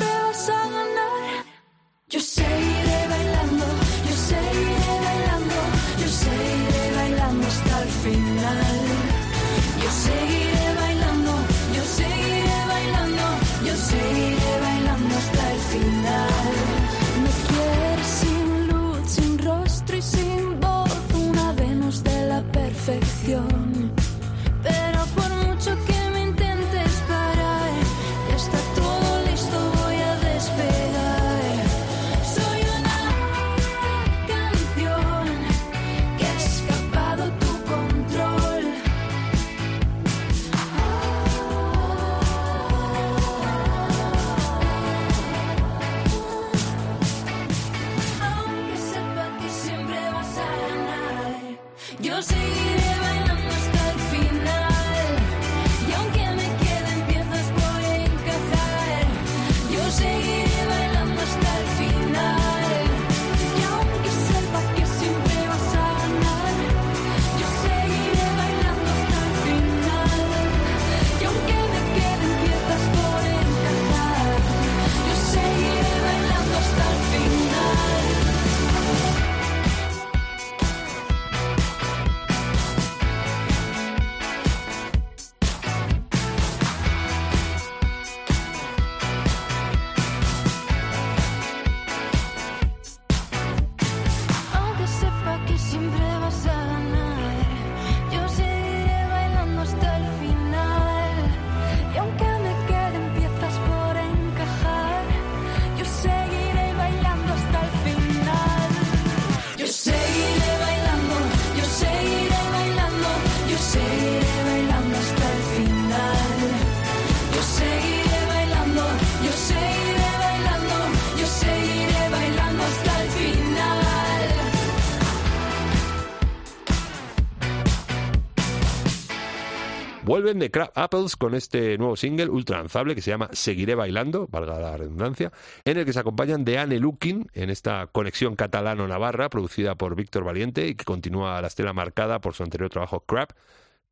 [130.17, 134.27] Vuelven de Crab Apples con este nuevo single ultra lanzable que se llama Seguiré bailando,
[134.27, 135.31] valga la redundancia,
[135.63, 140.23] en el que se acompañan de Anne Lukin en esta conexión catalano-navarra producida por Víctor
[140.23, 143.27] Valiente y que continúa la estela marcada por su anterior trabajo Crab,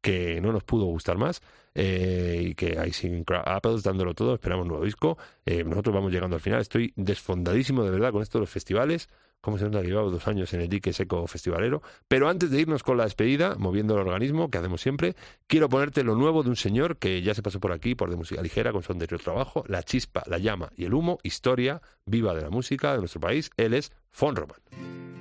[0.02, 1.44] que no nos pudo gustar más
[1.76, 5.20] eh, y que ahí sin Apples dándolo todo, esperamos un nuevo disco.
[5.46, 9.10] Eh, nosotros vamos llegando al final, estoy desfondadísimo de verdad con esto de los festivales.
[9.46, 11.84] Cómo se nos ha llevado dos años en el dique seco festivalero.
[12.08, 15.16] Pero antes de irnos con la despedida, moviendo el organismo, que hacemos siempre,
[15.46, 18.16] quiero ponerte lo nuevo de un señor que ya se pasó por aquí, por de
[18.16, 22.34] música ligera, con su anterior trabajo, La chispa, la llama y el humo, historia viva
[22.34, 23.52] de la música de nuestro país.
[23.56, 25.15] Él es Fon Roman.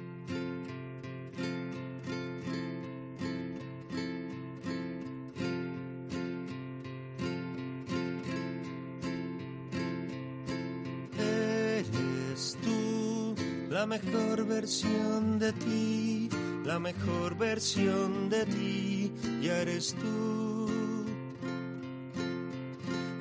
[13.84, 16.30] La mejor versión de ti,
[16.64, 19.12] la mejor versión de ti,
[19.42, 20.70] ya eres tú.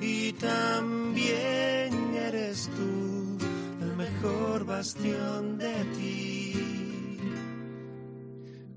[0.00, 3.36] Y también eres tú
[3.82, 7.18] el mejor bastión de ti.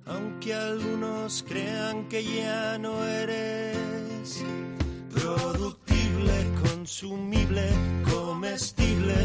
[0.08, 4.44] Aunque algunos crean que ya no eres
[5.14, 6.34] productible,
[6.70, 7.70] consumible,
[8.12, 9.16] comestible,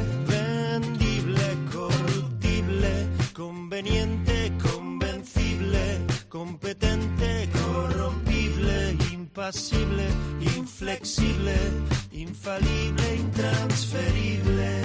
[3.82, 10.06] conveniente, convencible, competente, corrompible, impasible,
[10.56, 11.56] inflexible,
[12.12, 14.82] infalible, intransferible,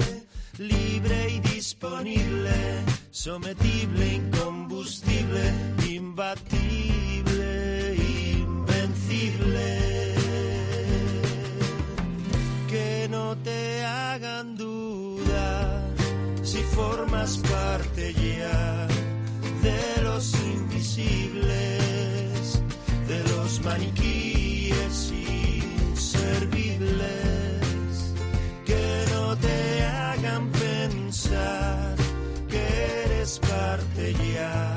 [0.58, 5.52] libre y disponible, sometible, incombustible,
[5.88, 7.94] imbatible,
[8.40, 9.78] invencible.
[12.68, 15.84] Que no te hagan duda
[16.42, 18.87] si formas parte ya
[23.06, 27.04] de los maniquíes inservibles
[28.66, 31.94] que no te hagan pensar
[32.48, 32.66] que
[33.04, 34.67] eres parte ya.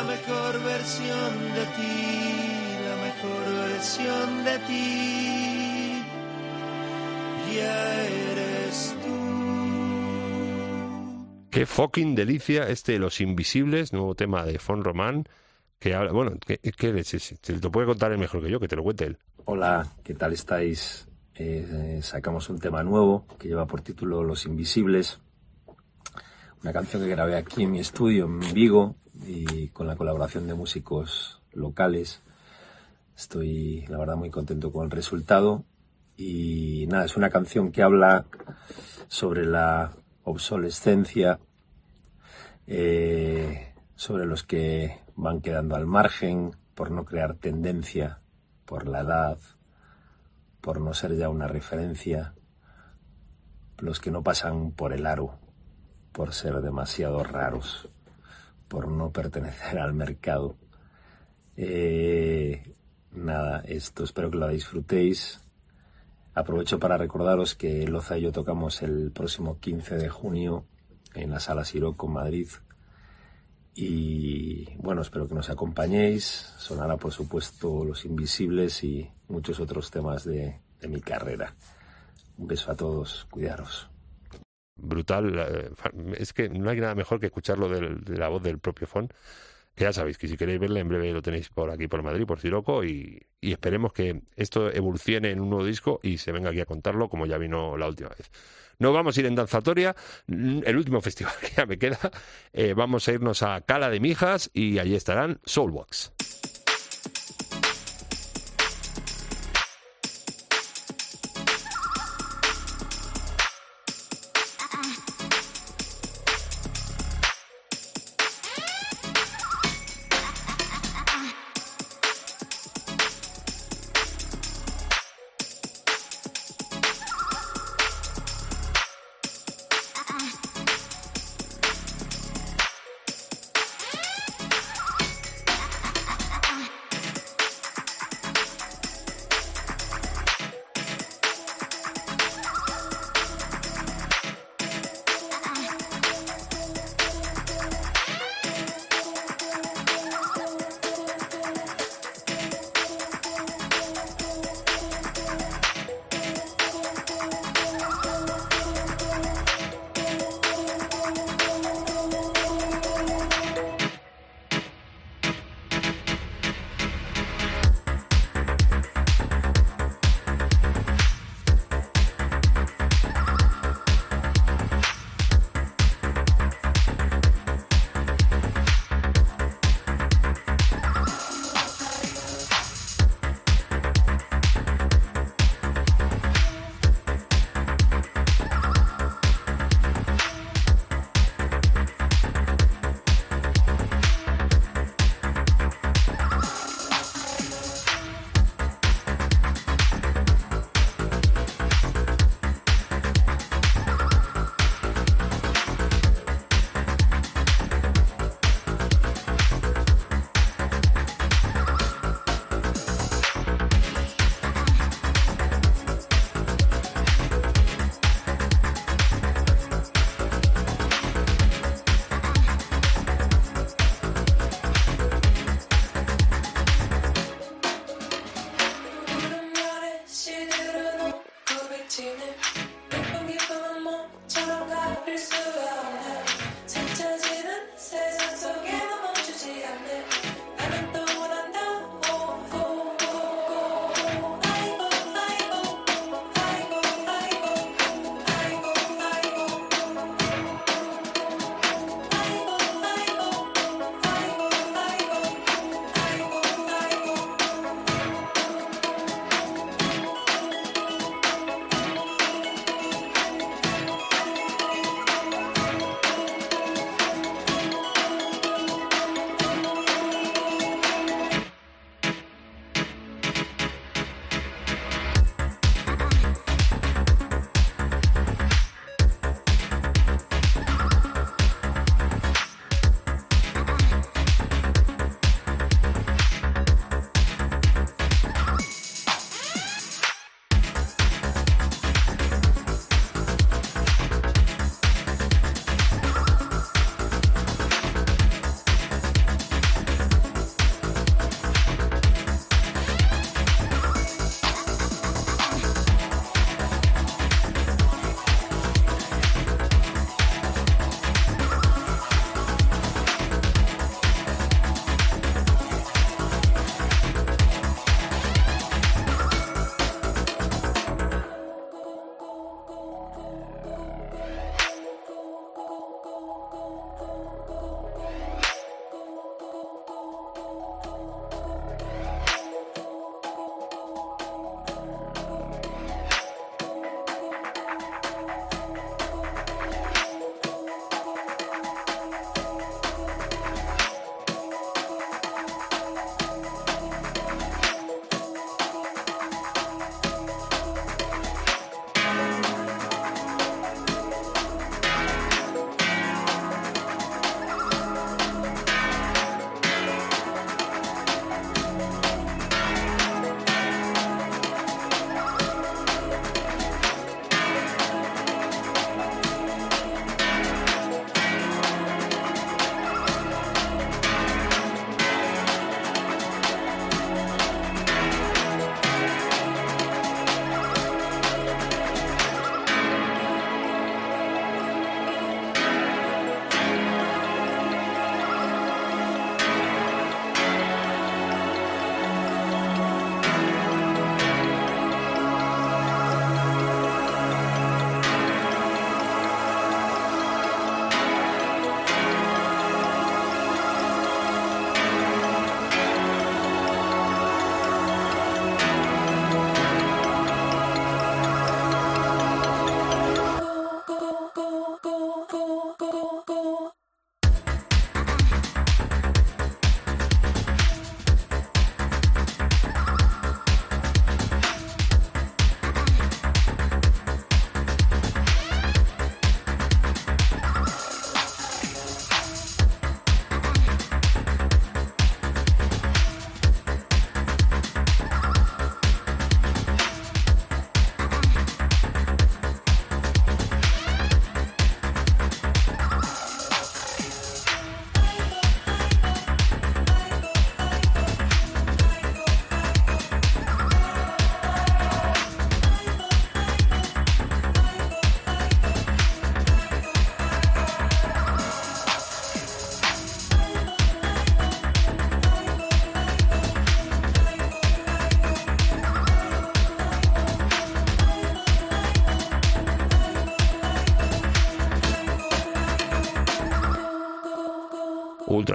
[0.00, 2.08] La mejor versión de ti,
[2.88, 6.02] la mejor versión de ti.
[7.54, 9.16] Ya eres tú.
[11.50, 15.24] Qué fucking delicia este Los Invisibles, nuevo tema de Fon Román,
[15.78, 16.56] que habla, bueno, ¿qué?
[16.56, 19.18] Te lo puede contar él mejor que yo, que te lo cuente él.
[19.44, 21.08] Hola, ¿qué tal estáis?
[21.34, 25.20] Eh, eh, sacamos un tema nuevo que lleva por título Los Invisibles,
[26.62, 28.96] una canción que grabé aquí en mi estudio en Vigo
[29.26, 32.22] y con la colaboración de músicos locales.
[33.16, 35.64] Estoy, la verdad, muy contento con el resultado
[36.16, 38.26] y nada, es una canción que habla
[39.08, 39.92] sobre la
[40.24, 41.40] obsolescencia,
[42.66, 48.20] eh, sobre los que van quedando al margen por no crear tendencia,
[48.66, 49.38] por la edad,
[50.60, 52.34] por no ser ya una referencia,
[53.78, 55.38] los que no pasan por el aro,
[56.12, 57.88] por ser demasiado raros,
[58.68, 60.56] por no pertenecer al mercado.
[61.56, 62.74] Eh,
[63.12, 65.40] nada, esto espero que lo disfrutéis.
[66.34, 70.64] Aprovecho para recordaros que Loza y yo tocamos el próximo 15 de junio
[71.14, 72.48] en la Sala Siroco Madrid.
[73.74, 76.52] Y bueno, espero que nos acompañéis.
[76.58, 81.54] Sonará, por supuesto, Los Invisibles y muchos otros temas de, de mi carrera.
[82.36, 83.89] Un beso a todos, cuidaros.
[84.80, 85.72] Brutal.
[86.16, 89.08] Es que no hay nada mejor que escucharlo de la voz del propio Fon.
[89.76, 92.40] Ya sabéis que si queréis verle, en breve lo tenéis por aquí, por Madrid, por
[92.40, 92.84] Siroco.
[92.84, 96.66] Y, y esperemos que esto evolucione en un nuevo disco y se venga aquí a
[96.66, 98.30] contarlo como ya vino la última vez.
[98.78, 99.94] No vamos a ir en danzatoria,
[100.26, 101.98] el último festival que ya me queda.
[102.52, 106.12] eh, vamos a irnos a Cala de Mijas y allí estarán Soulbox.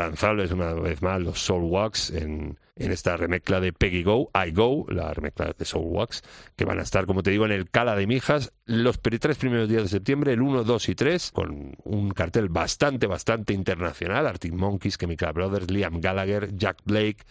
[0.05, 4.29] Ultra danzables una vez más los Soul Wax en, en esta remezcla de Peggy Go,
[4.33, 6.21] I Go, la remezcla de Soul Wax,
[6.55, 9.69] que van a estar, como te digo, en el Cala de Mijas los tres primeros
[9.69, 14.53] días de septiembre, el 1, 2 y 3, con un cartel bastante, bastante internacional, Arctic
[14.53, 17.23] Monkeys, Chemical Brothers, Liam Gallagher, Jack Blake,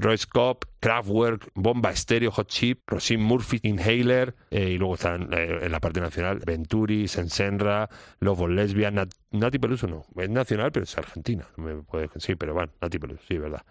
[0.00, 5.58] Royce Cobb, Kraftwerk, Bomba Estéreo, Hot Chip, Rosin Murphy, Inhaler, eh, y luego están eh,
[5.62, 7.88] en la parte nacional Venturi, Sensenra,
[8.20, 12.34] Love of Lesbian, Nat- Nati Peluso no, es nacional pero es argentina, me puede, sí,
[12.34, 13.62] pero van, Nati Peluso, sí, verdad.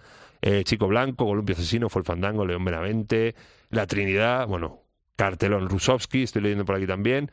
[0.42, 3.36] Eh, Chico Blanco, Columpio Asesino, Fue León Benavente,
[3.70, 4.84] La Trinidad, bueno,
[5.16, 7.30] Cartelón Rusovsky, estoy leyendo por aquí también.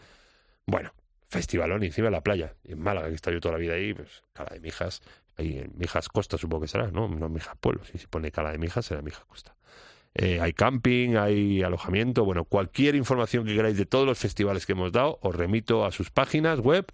[0.66, 0.92] Bueno,
[1.28, 2.54] festivalón encima de la playa.
[2.64, 5.02] En Málaga, que he estado yo toda la vida ahí, pues Cala de Mijas,
[5.38, 7.08] en Mijas Costa supongo que será, ¿no?
[7.08, 9.54] No Mijas Pueblo, si se pone Cala de Mijas será Mijas Costa.
[10.18, 14.72] Eh, hay camping, hay alojamiento, bueno, cualquier información que queráis de todos los festivales que
[14.72, 16.86] hemos dado, os remito a sus páginas web.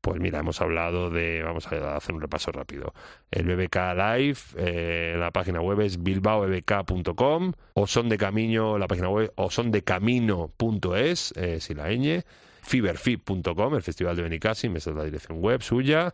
[0.00, 2.92] Pues mira, hemos hablado de, vamos a hacer un repaso rápido.
[3.30, 9.08] El BBK Live, eh, la página web es bilbaobk.com, o son de camino, la página
[9.08, 12.24] web, o son de camino.es, eh, si la ñ,
[12.62, 16.12] fiberfip.com, el festival de Benicassim, esa es la dirección web suya.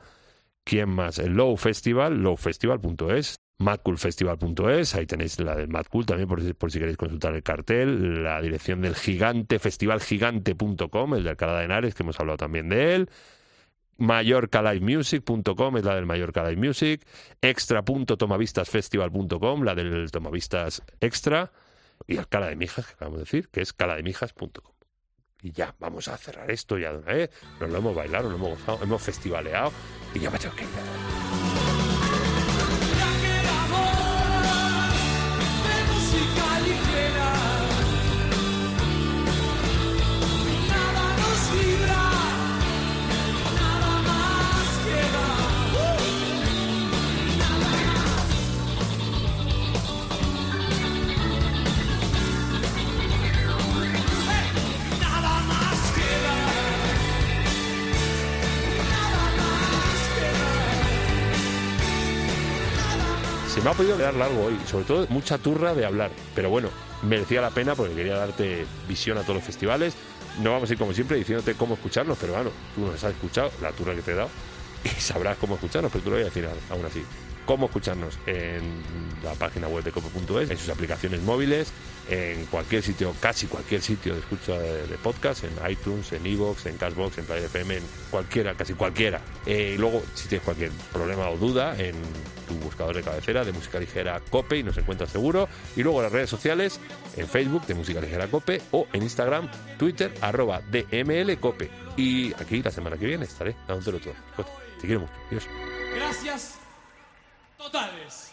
[0.64, 1.18] ¿Quién más?
[1.18, 6.78] El Low Festival, lowfestival.es, madcoolfestival.es, ahí tenéis la del Madcool también por, si- por si
[6.78, 12.04] queréis consultar el cartel, la dirección del gigante, festivalgigante.com, el de Alcalá de Henares, que
[12.04, 13.10] hemos hablado también de él,
[13.98, 17.04] mallorcalivemusic.com es la del Mallorca Live Music,
[17.40, 21.52] extra.tomavistasfestival.com, la del Tomavistas Extra,
[22.06, 24.71] y Alcalá de Mijas, que acabamos de decir, que es calademijas.com.
[25.42, 27.30] Y ya, vamos a cerrar esto ya de una vez.
[27.60, 29.72] Nos lo hemos bailado, nos lo hemos gozado, hemos festivaleado
[30.14, 31.31] y ya me tengo que ir.
[63.72, 66.68] Ha podido quedar largo hoy, sobre todo mucha turra de hablar, pero bueno,
[67.02, 69.94] merecía la pena porque quería darte visión a todos los festivales.
[70.42, 73.50] No vamos a ir como siempre diciéndote cómo escucharnos, pero bueno, tú nos has escuchado,
[73.62, 74.28] la turra que te he dado,
[74.84, 77.02] y sabrás cómo escucharnos, pero tú lo voy a decir aún así.
[77.46, 78.62] Cómo escucharnos en
[79.24, 81.72] la página web de cope.es, en sus aplicaciones móviles,
[82.08, 86.76] en cualquier sitio, casi cualquier sitio de escucha de, podcast, en iTunes, en Evox, en
[86.76, 89.20] Cashbox, en Play FM, en cualquiera, casi cualquiera.
[89.46, 91.94] Eh, y luego, si tienes cualquier problema o duda, en
[92.48, 95.48] tu buscador de cabecera de música ligera Cope y nos encuentras seguro.
[95.76, 96.80] Y luego en las redes sociales,
[97.16, 101.70] en Facebook de música ligera Cope o en Instagram, Twitter, arroba DML Cope.
[101.96, 104.14] Y aquí la semana que viene estaré dándotelo todo.
[104.36, 104.50] Cote,
[104.80, 105.12] Te quiero mucho.
[105.30, 105.46] Adiós.
[105.94, 106.62] Gracias
[107.62, 108.32] totales.